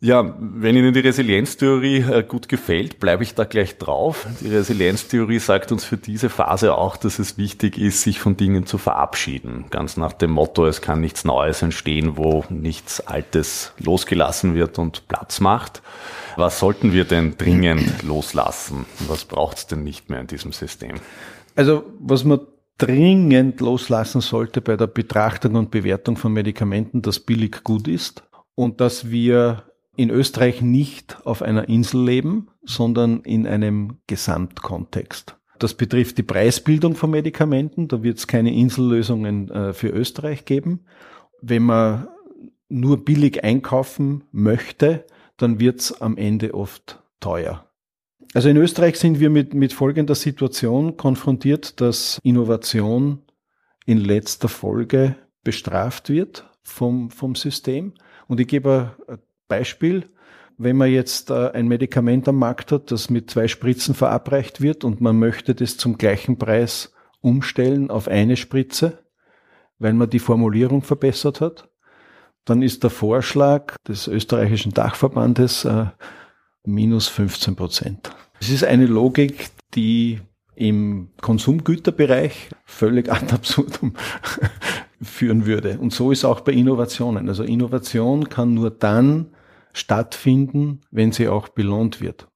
Ja, 0.00 0.36
wenn 0.38 0.76
Ihnen 0.76 0.92
die 0.92 1.00
Resilienztheorie 1.00 2.02
äh, 2.02 2.22
gut 2.24 2.48
gefällt, 2.48 3.00
bleibe 3.00 3.22
ich 3.22 3.34
da 3.34 3.44
gleich 3.44 3.78
drauf. 3.78 4.26
Die 4.42 4.48
Resilienztheorie 4.48 5.38
sagt 5.38 5.72
uns 5.72 5.84
für 5.84 5.96
diese 5.96 6.28
Phase 6.28 6.74
auch, 6.74 6.98
dass 6.98 7.18
es 7.18 7.38
wichtig 7.38 7.78
ist, 7.78 8.02
sich 8.02 8.20
von 8.20 8.36
Dingen 8.36 8.66
zu 8.66 8.76
verabschieden. 8.76 9.64
Ganz 9.70 9.96
nach 9.96 10.12
dem 10.12 10.32
Motto, 10.32 10.66
es 10.66 10.82
kann 10.82 11.00
nichts 11.00 11.24
Neues 11.24 11.62
entstehen, 11.62 12.18
wo 12.18 12.44
nichts 12.50 13.00
Altes 13.00 13.72
losgelassen 13.78 14.54
wird 14.54 14.78
und 14.78 15.08
Platz 15.08 15.40
macht. 15.40 15.80
Was 16.36 16.58
sollten 16.58 16.92
wir 16.92 17.04
denn 17.04 17.38
dringend 17.38 18.02
loslassen? 18.02 18.84
Was 19.08 19.24
braucht 19.24 19.56
es 19.56 19.66
denn 19.68 19.84
nicht 19.84 20.10
mehr 20.10 20.20
in 20.20 20.26
diesem 20.26 20.52
System? 20.52 20.96
Also 21.56 21.84
was 21.98 22.24
man 22.24 22.40
dringend 22.76 23.60
loslassen 23.60 24.20
sollte 24.20 24.60
bei 24.60 24.76
der 24.76 24.88
Betrachtung 24.88 25.54
und 25.54 25.70
Bewertung 25.70 26.16
von 26.16 26.32
Medikamenten, 26.32 27.00
dass 27.00 27.20
billig 27.20 27.62
gut 27.62 27.88
ist 27.88 28.22
und 28.54 28.80
dass 28.80 29.10
wir 29.10 29.62
in 29.96 30.10
Österreich 30.10 30.60
nicht 30.60 31.24
auf 31.24 31.42
einer 31.42 31.68
Insel 31.68 32.04
leben, 32.04 32.48
sondern 32.64 33.20
in 33.20 33.46
einem 33.46 33.98
Gesamtkontext. 34.06 35.36
Das 35.58 35.74
betrifft 35.74 36.18
die 36.18 36.22
Preisbildung 36.22 36.94
von 36.94 37.10
Medikamenten. 37.10 37.88
Da 37.88 38.02
wird 38.02 38.18
es 38.18 38.26
keine 38.26 38.52
Insellösungen 38.52 39.50
äh, 39.50 39.72
für 39.72 39.88
Österreich 39.88 40.44
geben. 40.44 40.86
Wenn 41.40 41.62
man 41.62 42.08
nur 42.68 43.04
billig 43.04 43.44
einkaufen 43.44 44.24
möchte, 44.32 45.06
dann 45.36 45.60
wird 45.60 45.80
es 45.80 46.00
am 46.00 46.16
Ende 46.16 46.54
oft 46.54 47.02
teuer. 47.20 47.70
Also 48.34 48.48
in 48.48 48.56
Österreich 48.56 48.98
sind 48.98 49.20
wir 49.20 49.30
mit, 49.30 49.54
mit 49.54 49.72
folgender 49.72 50.16
Situation 50.16 50.96
konfrontiert, 50.96 51.80
dass 51.80 52.18
Innovation 52.24 53.22
in 53.86 53.98
letzter 53.98 54.48
Folge 54.48 55.16
bestraft 55.44 56.08
wird 56.08 56.50
vom, 56.62 57.10
vom 57.10 57.36
System. 57.36 57.94
Und 58.26 58.40
ich 58.40 58.48
gebe 58.48 58.96
ein 59.06 59.18
Beispiel, 59.48 60.10
wenn 60.56 60.76
man 60.76 60.90
jetzt 60.90 61.30
äh, 61.30 61.50
ein 61.50 61.68
Medikament 61.68 62.28
am 62.28 62.36
Markt 62.36 62.72
hat, 62.72 62.90
das 62.90 63.10
mit 63.10 63.30
zwei 63.30 63.48
Spritzen 63.48 63.94
verabreicht 63.94 64.60
wird 64.60 64.84
und 64.84 65.00
man 65.00 65.18
möchte 65.18 65.54
das 65.54 65.76
zum 65.76 65.98
gleichen 65.98 66.38
Preis 66.38 66.92
umstellen 67.20 67.90
auf 67.90 68.08
eine 68.08 68.36
Spritze, 68.36 69.04
weil 69.78 69.94
man 69.94 70.10
die 70.10 70.18
Formulierung 70.18 70.82
verbessert 70.82 71.40
hat, 71.40 71.68
dann 72.44 72.62
ist 72.62 72.82
der 72.82 72.90
Vorschlag 72.90 73.76
des 73.88 74.06
österreichischen 74.06 74.72
Dachverbandes 74.72 75.64
äh, 75.64 75.86
minus 76.64 77.08
15 77.08 77.56
Prozent. 77.56 78.10
Es 78.40 78.50
ist 78.50 78.64
eine 78.64 78.86
Logik, 78.86 79.50
die 79.74 80.20
im 80.54 81.10
Konsumgüterbereich 81.20 82.50
völlig 82.64 83.10
ad 83.12 83.32
absurdum 83.32 83.94
führen 85.02 85.46
würde. 85.46 85.78
Und 85.78 85.92
so 85.92 86.10
ist 86.10 86.24
auch 86.24 86.40
bei 86.40 86.52
Innovationen. 86.52 87.28
Also 87.28 87.42
Innovation 87.42 88.28
kann 88.28 88.54
nur 88.54 88.70
dann 88.70 89.26
stattfinden, 89.72 90.80
wenn 90.90 91.12
sie 91.12 91.28
auch 91.28 91.48
belohnt 91.48 92.00
wird. 92.00 92.28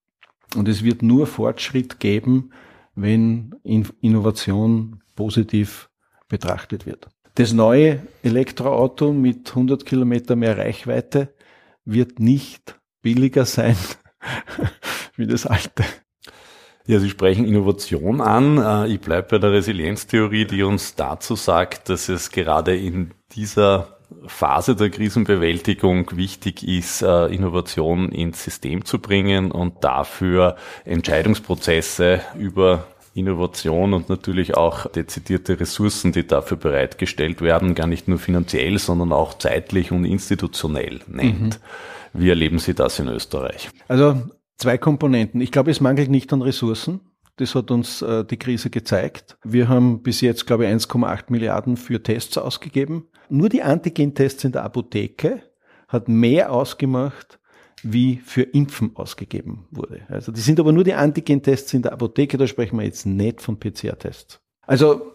Und 0.57 0.69
es 0.69 0.83
wird 0.83 1.03
nur 1.03 1.27
Fortschritt 1.27 2.00
geben, 2.00 2.50
wenn 2.95 3.55
Innovation 4.00 5.00
positiv 5.15 5.88
betrachtet 6.29 6.87
wird. 6.87 7.09
Das 7.37 7.53
neue 7.53 8.03
Elektroauto 8.23 9.12
mit 9.12 9.49
100 9.50 9.87
Kilometer 9.87 10.35
mehr 10.35 10.59
Reichweite 10.59 11.35
wird 11.85 12.19
nicht 12.19 12.81
billiger 13.03 13.45
sein 13.45 13.77
wie 15.17 15.27
das 15.27 15.47
alte. 15.47 15.85
Ja, 16.88 16.99
Sie 17.00 17.11
sprechen 17.11 17.45
Innovation 17.45 18.23
an. 18.23 18.57
Äh, 18.57 18.95
ich 18.95 19.00
bleibe 19.00 19.28
bei 19.28 19.38
der 19.38 19.52
Resilienztheorie, 19.52 20.47
die 20.47 20.62
uns 20.62 20.95
dazu 20.95 21.37
sagt, 21.37 21.90
dass 21.90 22.09
es 22.09 22.30
gerade 22.30 22.75
in 22.75 23.11
dieser 23.33 23.99
Phase 24.26 24.75
der 24.75 24.88
Krisenbewältigung 24.88 26.16
wichtig 26.16 26.66
ist, 26.66 27.02
äh, 27.02 27.26
Innovation 27.26 28.09
ins 28.09 28.42
System 28.42 28.87
zu 28.87 29.00
bringen 29.00 29.50
und 29.50 29.85
dafür 29.85 30.57
Entscheidungsprozesse 30.87 32.23
über 32.38 32.87
Innovation 33.12 33.92
und 33.92 34.09
natürlich 34.09 34.57
auch 34.57 34.87
dezidierte 34.87 35.61
Ressourcen, 35.61 36.12
die 36.12 36.26
dafür 36.26 36.57
bereitgestellt 36.57 37.42
werden, 37.42 37.75
gar 37.75 37.87
nicht 37.87 38.09
nur 38.09 38.18
finanziell, 38.18 38.78
sondern 38.78 39.12
auch 39.12 39.37
zeitlich 39.37 39.92
und 39.92 40.07
institutionell 40.07 41.00
nennt. 41.07 41.40
Mhm. 41.40 41.50
Wie 42.14 42.30
erleben 42.30 42.59
Sie 42.59 42.73
das 42.73 42.99
in 42.99 43.09
Österreich? 43.09 43.68
Also 43.88 44.23
zwei 44.59 44.77
Komponenten. 44.77 45.41
Ich 45.41 45.53
glaube, 45.53 45.71
es 45.71 45.81
mangelt 45.81 46.11
nicht 46.11 46.33
an 46.33 46.43
Ressourcen. 46.43 47.00
Das 47.37 47.55
hat 47.55 47.71
uns 47.71 48.03
äh, 48.03 48.25
die 48.25 48.37
Krise 48.37 48.69
gezeigt. 48.69 49.38
Wir 49.45 49.69
haben 49.69 50.03
bis 50.03 50.21
jetzt, 50.21 50.47
glaube 50.47 50.67
ich, 50.67 50.71
1,8 50.71 51.25
Milliarden 51.29 51.77
für 51.77 52.03
Tests 52.03 52.37
ausgegeben. 52.37 53.07
Nur 53.29 53.49
die 53.49 53.62
Antigen-Tests 53.62 54.45
in 54.45 54.53
der 54.53 54.65
Apotheke 54.65 55.43
hat 55.87 56.09
mehr 56.09 56.53
ausgemacht, 56.53 57.38
wie 57.83 58.17
für 58.17 58.43
Impfen 58.43 58.97
ausgegeben 58.97 59.67
wurde. 59.71 60.00
Also 60.09 60.33
die 60.33 60.41
sind 60.41 60.59
aber 60.59 60.73
nur 60.73 60.83
die 60.83 60.95
Antigen-Tests 60.95 61.73
in 61.75 61.83
der 61.83 61.93
Apotheke, 61.93 62.37
da 62.37 62.47
sprechen 62.47 62.77
wir 62.77 62.85
jetzt 62.85 63.07
nicht 63.07 63.41
von 63.41 63.59
PCR-Tests. 63.59 64.41
Also 64.67 65.12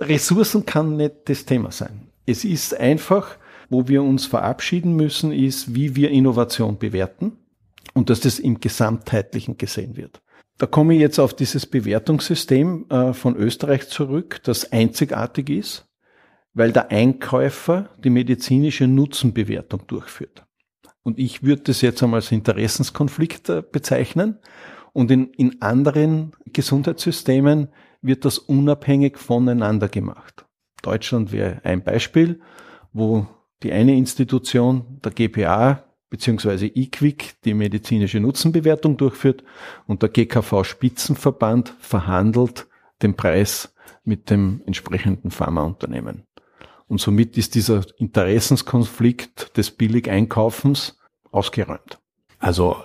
Ressourcen 0.00 0.64
kann 0.64 0.96
nicht 0.96 1.14
das 1.26 1.44
Thema 1.44 1.70
sein. 1.70 2.08
Es 2.24 2.44
ist 2.44 2.74
einfach 2.74 3.36
wo 3.68 3.88
wir 3.88 4.02
uns 4.02 4.26
verabschieden 4.26 4.94
müssen, 4.94 5.32
ist, 5.32 5.74
wie 5.74 5.96
wir 5.96 6.10
Innovation 6.10 6.78
bewerten 6.78 7.32
und 7.96 8.10
dass 8.10 8.20
das 8.20 8.38
im 8.38 8.60
Gesamtheitlichen 8.60 9.56
gesehen 9.56 9.96
wird. 9.96 10.20
Da 10.58 10.66
komme 10.66 10.94
ich 10.94 11.00
jetzt 11.00 11.18
auf 11.18 11.32
dieses 11.32 11.64
Bewertungssystem 11.64 12.86
äh, 12.90 13.14
von 13.14 13.36
Österreich 13.36 13.88
zurück, 13.88 14.40
das 14.44 14.70
einzigartig 14.70 15.48
ist, 15.48 15.88
weil 16.52 16.72
der 16.72 16.90
Einkäufer 16.90 17.88
die 17.96 18.10
medizinische 18.10 18.86
Nutzenbewertung 18.86 19.86
durchführt. 19.86 20.44
Und 21.04 21.18
ich 21.18 21.42
würde 21.42 21.62
das 21.62 21.80
jetzt 21.80 22.02
einmal 22.02 22.18
als 22.18 22.32
Interessenskonflikt 22.32 23.48
äh, 23.48 23.62
bezeichnen. 23.62 24.40
Und 24.92 25.10
in, 25.10 25.28
in 25.32 25.62
anderen 25.62 26.32
Gesundheitssystemen 26.52 27.68
wird 28.02 28.26
das 28.26 28.38
unabhängig 28.38 29.16
voneinander 29.16 29.88
gemacht. 29.88 30.44
Deutschland 30.82 31.32
wäre 31.32 31.62
ein 31.64 31.82
Beispiel, 31.82 32.40
wo 32.92 33.26
die 33.62 33.72
eine 33.72 33.96
Institution, 33.96 35.00
der 35.02 35.12
GPA 35.12 35.85
beziehungsweise 36.10 36.66
IQWIC, 36.66 37.34
die 37.44 37.54
medizinische 37.54 38.20
Nutzenbewertung 38.20 38.96
durchführt 38.96 39.42
und 39.86 40.02
der 40.02 40.08
GKV 40.08 40.64
Spitzenverband 40.64 41.74
verhandelt 41.80 42.66
den 43.02 43.14
Preis 43.14 43.74
mit 44.04 44.30
dem 44.30 44.62
entsprechenden 44.66 45.30
Pharmaunternehmen. 45.30 46.22
Und 46.88 47.00
somit 47.00 47.36
ist 47.36 47.54
dieser 47.56 47.82
Interessenskonflikt 47.98 49.56
des 49.56 49.72
Billigeinkaufens 49.72 50.98
ausgeräumt. 51.32 51.98
Also 52.38 52.76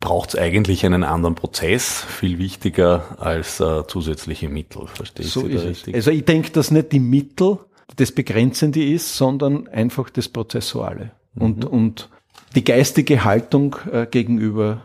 braucht 0.00 0.30
es 0.30 0.36
eigentlich 0.36 0.86
einen 0.86 1.04
anderen 1.04 1.34
Prozess, 1.34 2.02
viel 2.02 2.38
wichtiger 2.38 3.20
als 3.20 3.60
äh, 3.60 3.86
zusätzliche 3.86 4.48
Mittel. 4.48 4.86
Verstehe 4.86 5.26
so 5.26 5.46
ich 5.46 5.54
ist 5.54 5.64
richtig? 5.64 5.94
Also 5.94 6.10
ich 6.10 6.24
denke, 6.24 6.50
dass 6.50 6.70
nicht 6.70 6.92
die 6.92 7.00
Mittel 7.00 7.58
das 7.96 8.12
Begrenzende 8.12 8.82
ist, 8.82 9.14
sondern 9.14 9.68
einfach 9.68 10.08
das 10.08 10.28
Prozessuale 10.28 11.12
mhm. 11.34 11.42
und, 11.42 11.64
und 11.66 12.08
die 12.54 12.64
geistige 12.64 13.24
Haltung 13.24 13.76
äh, 13.92 14.06
gegenüber 14.06 14.82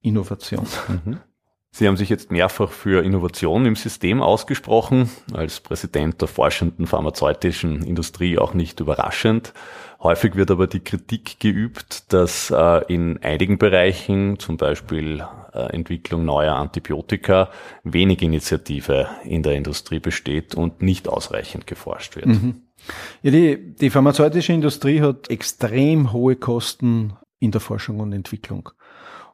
Innovation. 0.00 0.66
Mhm. 0.88 1.18
Sie 1.76 1.88
haben 1.88 1.96
sich 1.96 2.08
jetzt 2.08 2.30
mehrfach 2.30 2.70
für 2.70 3.02
Innovation 3.02 3.66
im 3.66 3.74
System 3.74 4.22
ausgesprochen, 4.22 5.10
als 5.32 5.58
Präsident 5.58 6.20
der 6.20 6.28
forschenden 6.28 6.86
pharmazeutischen 6.86 7.82
Industrie 7.82 8.38
auch 8.38 8.54
nicht 8.54 8.78
überraschend. 8.78 9.52
Häufig 10.00 10.36
wird 10.36 10.52
aber 10.52 10.68
die 10.68 10.78
Kritik 10.78 11.40
geübt, 11.40 12.12
dass 12.12 12.50
äh, 12.50 12.84
in 12.86 13.20
einigen 13.24 13.58
Bereichen, 13.58 14.38
zum 14.38 14.56
Beispiel 14.56 15.24
äh, 15.52 15.72
Entwicklung 15.72 16.24
neuer 16.24 16.54
Antibiotika, 16.54 17.50
wenig 17.82 18.22
Initiative 18.22 19.08
in 19.24 19.42
der 19.42 19.54
Industrie 19.54 19.98
besteht 19.98 20.54
und 20.54 20.80
nicht 20.80 21.08
ausreichend 21.08 21.66
geforscht 21.66 22.14
wird. 22.14 22.26
Mhm. 22.26 22.62
Ja, 23.22 23.30
die, 23.30 23.74
die 23.74 23.90
pharmazeutische 23.90 24.52
Industrie 24.52 25.00
hat 25.00 25.30
extrem 25.30 26.12
hohe 26.12 26.36
Kosten 26.36 27.14
in 27.38 27.50
der 27.50 27.60
Forschung 27.60 28.00
und 28.00 28.12
Entwicklung. 28.12 28.70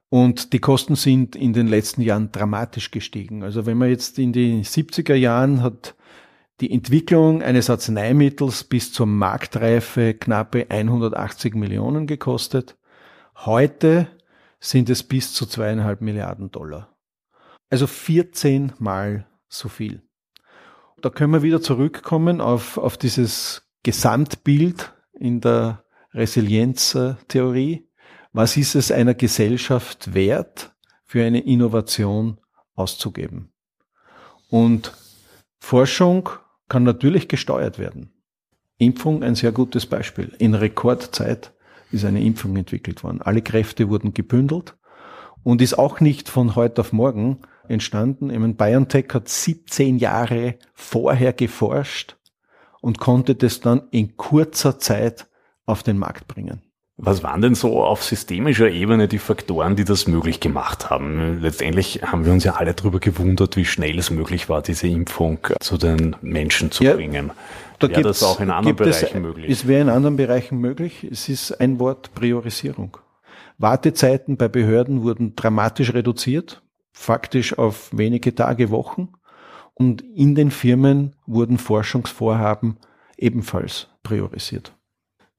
Und 0.08 0.52
die 0.52 0.58
Kosten 0.58 0.96
sind 0.96 1.36
in 1.36 1.52
den 1.52 1.68
letzten 1.68 2.02
Jahren 2.02 2.32
dramatisch 2.32 2.90
gestiegen. 2.90 3.44
Also 3.44 3.66
wenn 3.66 3.78
man 3.78 3.88
jetzt 3.88 4.18
in 4.18 4.32
die 4.32 4.64
70er 4.64 5.14
Jahren 5.14 5.62
hat 5.62 5.94
die 6.60 6.72
Entwicklung 6.72 7.42
eines 7.42 7.70
Arzneimittels 7.70 8.64
bis 8.64 8.92
zur 8.92 9.06
Marktreife 9.06 10.14
knappe 10.14 10.66
180 10.68 11.54
Millionen 11.54 12.06
gekostet. 12.06 12.76
Heute 13.36 14.08
sind 14.58 14.90
es 14.90 15.02
bis 15.02 15.32
zu 15.32 15.46
zweieinhalb 15.46 16.02
Milliarden 16.02 16.50
Dollar. 16.50 16.94
Also 17.70 17.86
14 17.86 18.72
mal 18.78 19.26
so 19.48 19.68
viel. 19.68 20.02
Da 21.02 21.08
können 21.08 21.32
wir 21.32 21.42
wieder 21.42 21.62
zurückkommen 21.62 22.40
auf, 22.40 22.76
auf 22.76 22.98
dieses 22.98 23.62
Gesamtbild 23.82 24.92
in 25.12 25.40
der 25.40 25.84
Resilienztheorie. 26.12 27.88
Was 28.32 28.56
ist 28.56 28.74
es 28.74 28.92
einer 28.92 29.14
Gesellschaft 29.14 30.12
wert, 30.14 30.74
für 31.04 31.24
eine 31.24 31.40
Innovation 31.40 32.38
auszugeben? 32.74 33.52
Und 34.50 34.92
Forschung 35.58 36.28
kann 36.68 36.82
natürlich 36.82 37.28
gesteuert 37.28 37.78
werden. 37.78 38.12
Impfung 38.76 39.22
ein 39.22 39.34
sehr 39.34 39.52
gutes 39.52 39.86
Beispiel. 39.86 40.34
In 40.38 40.54
Rekordzeit 40.54 41.52
ist 41.92 42.04
eine 42.04 42.22
Impfung 42.22 42.56
entwickelt 42.56 43.02
worden. 43.02 43.22
Alle 43.22 43.42
Kräfte 43.42 43.88
wurden 43.88 44.12
gebündelt 44.12 44.76
und 45.42 45.62
ist 45.62 45.78
auch 45.78 46.00
nicht 46.00 46.28
von 46.28 46.56
heute 46.56 46.82
auf 46.82 46.92
morgen 46.92 47.40
entstanden. 47.70 48.30
Ich 48.30 48.38
meine, 48.38 48.54
BioNTech 48.54 49.06
hat 49.12 49.28
17 49.28 49.98
Jahre 49.98 50.56
vorher 50.74 51.32
geforscht 51.32 52.16
und 52.80 52.98
konnte 52.98 53.34
das 53.34 53.60
dann 53.60 53.82
in 53.90 54.16
kurzer 54.16 54.78
Zeit 54.78 55.28
auf 55.66 55.82
den 55.82 55.98
Markt 55.98 56.28
bringen. 56.28 56.62
Was 57.02 57.22
waren 57.22 57.40
denn 57.40 57.54
so 57.54 57.82
auf 57.82 58.04
systemischer 58.04 58.70
Ebene 58.70 59.08
die 59.08 59.18
Faktoren, 59.18 59.74
die 59.74 59.84
das 59.84 60.06
möglich 60.06 60.38
gemacht 60.38 60.90
haben? 60.90 61.40
Letztendlich 61.40 62.02
haben 62.02 62.26
wir 62.26 62.32
uns 62.32 62.44
ja 62.44 62.56
alle 62.56 62.74
darüber 62.74 63.00
gewundert, 63.00 63.56
wie 63.56 63.64
schnell 63.64 63.98
es 63.98 64.10
möglich 64.10 64.50
war, 64.50 64.60
diese 64.60 64.86
Impfung 64.86 65.38
zu 65.60 65.78
den 65.78 66.14
Menschen 66.20 66.70
zu 66.70 66.84
ja, 66.84 66.94
bringen. 66.94 67.30
Da 67.78 67.88
wäre 67.88 68.02
das 68.02 68.22
auch 68.22 68.40
in 68.40 68.50
anderen 68.50 68.76
Bereichen 68.76 69.16
es, 69.16 69.22
möglich? 69.22 69.50
Es 69.50 69.66
wäre 69.66 69.80
in 69.80 69.88
anderen 69.88 70.16
Bereichen 70.16 70.58
möglich. 70.58 71.02
Es 71.10 71.30
ist 71.30 71.58
ein 71.58 71.80
Wort 71.80 72.12
Priorisierung. 72.14 72.98
Wartezeiten 73.56 74.36
bei 74.36 74.48
Behörden 74.48 75.02
wurden 75.02 75.34
dramatisch 75.36 75.94
reduziert, 75.94 76.62
faktisch 77.00 77.58
auf 77.58 77.88
wenige 77.96 78.34
Tage, 78.34 78.70
Wochen. 78.70 79.08
Und 79.74 80.02
in 80.02 80.34
den 80.34 80.50
Firmen 80.50 81.16
wurden 81.26 81.56
Forschungsvorhaben 81.56 82.76
ebenfalls 83.16 83.88
priorisiert. 84.02 84.72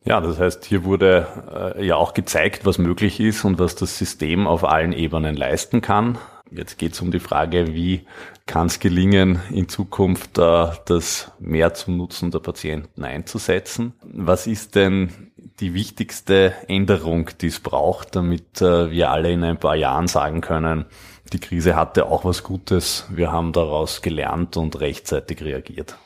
Ja, 0.04 0.20
das 0.20 0.40
heißt, 0.40 0.66
hier 0.66 0.84
wurde 0.84 1.76
äh, 1.78 1.86
ja 1.86 1.96
auch 1.96 2.16
gezeigt, 2.16 2.66
was 2.66 2.80
möglich 2.80 3.20
ist 3.20 3.46
und 3.46 3.60
was 3.60 3.76
das 3.76 4.00
System 4.00 4.48
auf 4.48 4.64
allen 4.64 4.94
Ebenen 4.94 5.36
leisten 5.36 5.82
kann. 5.82 6.18
Jetzt 6.50 6.80
geht 6.80 6.94
es 6.94 7.02
um 7.02 7.12
die 7.12 7.20
Frage, 7.20 7.76
wie 7.76 8.08
kann 8.48 8.66
es 8.66 8.80
gelingen, 8.80 9.40
in 9.52 9.70
Zukunft 9.70 10.40
äh, 10.40 10.68
das 10.86 11.32
mehr 11.40 11.76
zum 11.76 11.98
Nutzen 11.98 12.32
der 12.32 12.40
Patienten 12.40 13.04
einzusetzen. 13.04 13.94
Was 14.02 14.48
ist 14.48 14.74
denn 14.74 15.32
die 15.60 15.76
wichtigste 15.76 16.56
Änderung, 16.68 17.30
die 17.40 17.48
es 17.48 17.60
braucht, 17.60 18.16
damit 18.16 18.62
äh, 18.62 18.90
wir 18.90 19.12
alle 19.12 19.32
in 19.32 19.44
ein 19.44 19.60
paar 19.60 19.76
Jahren 19.76 20.08
sagen 20.08 20.42
können, 20.42 20.86
die 21.34 21.40
Krise 21.40 21.76
hatte 21.76 22.06
auch 22.08 22.26
was 22.26 22.44
Gutes, 22.44 23.06
wir 23.10 23.32
haben 23.32 23.54
daraus 23.54 24.02
gelernt 24.02 24.58
und 24.58 24.80
rechtzeitig 24.80 25.42
reagiert? 25.44 25.98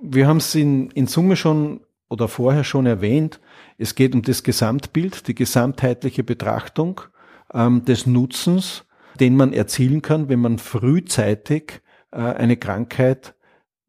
Wir 0.00 0.26
haben 0.26 0.38
es 0.38 0.54
in, 0.54 0.90
in 0.90 1.06
Summe 1.06 1.36
schon 1.36 1.80
oder 2.08 2.28
vorher 2.28 2.64
schon 2.64 2.86
erwähnt, 2.86 3.40
es 3.76 3.94
geht 3.94 4.14
um 4.14 4.22
das 4.22 4.42
Gesamtbild, 4.42 5.28
die 5.28 5.34
gesamtheitliche 5.34 6.24
Betrachtung 6.24 7.00
ähm, 7.54 7.84
des 7.84 8.06
Nutzens, 8.06 8.84
den 9.20 9.36
man 9.36 9.52
erzielen 9.52 10.02
kann, 10.02 10.28
wenn 10.28 10.40
man 10.40 10.58
frühzeitig 10.58 11.80
äh, 12.10 12.16
eine 12.16 12.56
Krankheit 12.56 13.34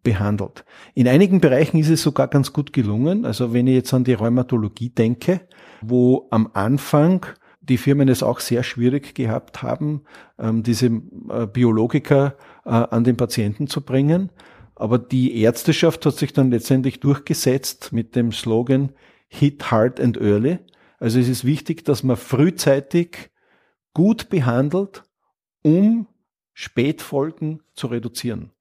behandelt. 0.03 0.63
In 0.93 1.07
einigen 1.07 1.41
Bereichen 1.41 1.77
ist 1.77 1.89
es 1.89 2.03
sogar 2.03 2.27
ganz 2.27 2.53
gut 2.53 2.71
gelungen. 2.71 3.25
Also 3.25 3.53
wenn 3.53 3.67
ich 3.67 3.75
jetzt 3.75 3.93
an 3.93 4.03
die 4.03 4.13
Rheumatologie 4.13 4.89
denke, 4.89 5.41
wo 5.81 6.27
am 6.29 6.49
Anfang 6.53 7.25
die 7.61 7.77
Firmen 7.77 8.07
es 8.07 8.23
auch 8.23 8.39
sehr 8.39 8.63
schwierig 8.63 9.15
gehabt 9.15 9.61
haben, 9.61 10.01
ähm, 10.37 10.63
diese 10.63 10.87
äh, 10.87 11.45
Biologiker 11.45 12.35
äh, 12.65 12.69
an 12.69 13.03
den 13.03 13.17
Patienten 13.17 13.67
zu 13.67 13.81
bringen. 13.81 14.31
Aber 14.75 14.97
die 14.97 15.41
Ärzteschaft 15.41 16.05
hat 16.05 16.15
sich 16.15 16.33
dann 16.33 16.51
letztendlich 16.51 16.99
durchgesetzt 16.99 17.91
mit 17.91 18.15
dem 18.15 18.31
Slogan 18.31 18.93
Hit 19.27 19.71
Hard 19.71 19.99
and 19.99 20.17
Early. 20.17 20.59
Also 20.99 21.19
es 21.19 21.27
ist 21.27 21.45
wichtig, 21.45 21.85
dass 21.85 22.03
man 22.03 22.17
frühzeitig 22.17 23.29
gut 23.93 24.29
behandelt, 24.29 25.03
um 25.61 26.07
Spätfolgen 26.53 27.61
zu 27.73 27.87
reduzieren. 27.87 28.51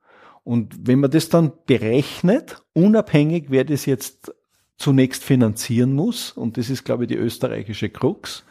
Und 0.44 0.86
wenn 0.86 1.00
man 1.00 1.10
das 1.10 1.28
dann 1.28 1.52
berechnet, 1.66 2.62
unabhängig, 2.72 3.46
wer 3.48 3.64
das 3.64 3.86
jetzt 3.86 4.32
zunächst 4.76 5.22
finanzieren 5.24 5.92
muss, 5.92 6.32
und 6.32 6.56
das 6.56 6.70
ist, 6.70 6.84
glaube 6.84 7.04
ich, 7.04 7.08
die 7.08 7.16
österreichische 7.16 7.90
Krux, 7.90 8.44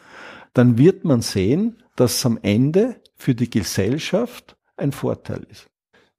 dann 0.58 0.76
wird 0.76 1.04
man 1.04 1.22
sehen, 1.22 1.76
dass 1.94 2.26
am 2.26 2.36
Ende 2.42 2.96
für 3.14 3.36
die 3.36 3.48
Gesellschaft 3.48 4.56
ein 4.76 4.90
Vorteil 4.90 5.46
ist. 5.48 5.68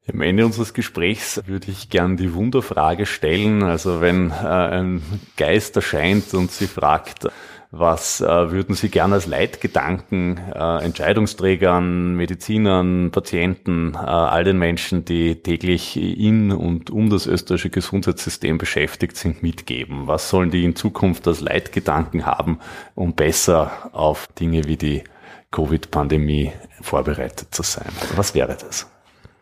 Am 0.07 0.21
Ende 0.21 0.45
unseres 0.45 0.73
Gesprächs 0.73 1.41
würde 1.45 1.69
ich 1.69 1.89
gern 1.89 2.15
die 2.15 2.33
Wunderfrage 2.33 3.05
stellen. 3.05 3.63
Also 3.63 3.99
wenn 3.99 4.31
äh, 4.31 4.33
ein 4.33 5.01
Geist 5.35 5.75
erscheint 5.75 6.33
und 6.33 6.51
Sie 6.51 6.67
fragt, 6.67 7.27
was 7.71 8.19
äh, 8.19 8.51
würden 8.51 8.73
Sie 8.73 8.89
gern 8.89 9.13
als 9.13 9.27
Leitgedanken 9.27 10.37
äh, 10.37 10.83
Entscheidungsträgern, 10.83 12.15
Medizinern, 12.15 13.11
Patienten, 13.11 13.93
äh, 13.93 13.97
all 13.97 14.43
den 14.43 14.57
Menschen, 14.57 15.05
die 15.05 15.35
täglich 15.35 15.95
in 15.95 16.51
und 16.51 16.89
um 16.89 17.11
das 17.11 17.27
österreichische 17.27 17.69
Gesundheitssystem 17.69 18.57
beschäftigt 18.57 19.17
sind, 19.17 19.43
mitgeben? 19.43 20.07
Was 20.07 20.29
sollen 20.29 20.49
die 20.49 20.63
in 20.63 20.75
Zukunft 20.75 21.27
als 21.27 21.41
Leitgedanken 21.41 22.25
haben, 22.25 22.59
um 22.95 23.13
besser 23.13 23.91
auf 23.93 24.27
Dinge 24.39 24.65
wie 24.65 24.77
die 24.77 25.03
Covid-Pandemie 25.51 26.51
vorbereitet 26.81 27.53
zu 27.53 27.61
sein? 27.61 27.91
Was 28.15 28.33
wäre 28.33 28.57
das? 28.59 28.89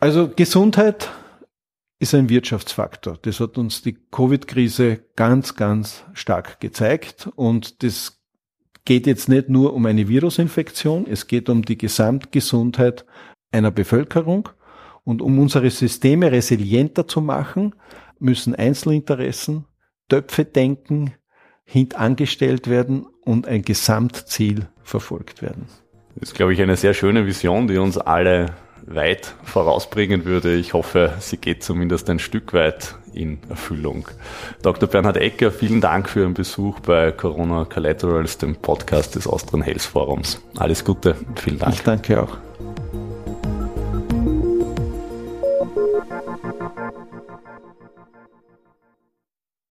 Also 0.02 0.30
Gesundheit 0.36 1.10
ist 2.00 2.14
ein 2.14 2.30
Wirtschaftsfaktor. 2.30 3.18
Das 3.22 3.40
hat 3.40 3.58
uns 3.58 3.82
die 3.82 3.94
Covid-Krise 4.12 5.00
ganz, 5.16 5.56
ganz 5.56 6.04
stark 6.14 6.60
gezeigt. 6.60 7.30
Und 7.36 7.82
das 7.84 8.17
geht 8.88 9.06
jetzt 9.06 9.28
nicht 9.28 9.50
nur 9.50 9.74
um 9.74 9.86
eine 9.86 10.08
Virusinfektion, 10.08 11.08
es 11.10 11.28
geht 11.28 11.50
um 11.50 11.62
die 11.62 11.78
Gesamtgesundheit 11.78 13.06
einer 13.52 13.70
Bevölkerung. 13.70 14.48
Und 15.04 15.22
um 15.22 15.40
unsere 15.40 15.70
Systeme 15.70 16.32
resilienter 16.32 17.06
zu 17.06 17.20
machen, 17.20 17.76
müssen 18.18 18.56
Einzelinteressen, 18.56 19.66
Töpfe 20.08 20.46
denken, 20.46 21.14
hintangestellt 21.66 22.70
werden 22.70 23.06
und 23.26 23.46
ein 23.46 23.62
Gesamtziel 23.62 24.68
verfolgt 24.84 25.42
werden. 25.42 25.66
Das 26.16 26.30
ist, 26.30 26.36
glaube 26.36 26.54
ich, 26.54 26.62
eine 26.62 26.78
sehr 26.78 26.94
schöne 26.94 27.26
Vision, 27.26 27.68
die 27.68 27.78
uns 27.78 27.98
alle 27.98 28.56
weit 28.88 29.36
vorausbringen 29.44 30.26
würde. 30.26 30.56
Ich 30.56 30.74
hoffe, 30.74 31.14
sie 31.20 31.38
geht 31.38 31.64
zumindest 31.64 32.10
ein 32.10 32.20
Stück 32.20 32.54
weit 32.54 32.96
in 33.14 33.40
Erfüllung. 33.50 34.08
Dr. 34.62 34.88
Bernhard 34.88 35.18
Ecker, 35.18 35.52
vielen 35.52 35.82
Dank 35.82 36.10
für 36.10 36.22
Ihren 36.22 36.34
Besuch 36.34 36.80
bei 36.80 37.12
Corona 37.12 37.66
Collaterals, 37.66 38.38
dem 38.38 38.56
Podcast 38.56 39.16
des 39.16 39.28
Austrian 39.28 39.62
Health 39.62 39.82
Forums. 39.82 40.42
Alles 40.56 40.84
Gute, 40.84 41.16
vielen 41.36 41.60
Dank. 41.60 41.76
Ich 41.76 41.84
danke 41.84 42.22
auch. 42.22 42.38